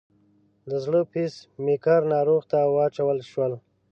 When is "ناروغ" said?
2.13-2.41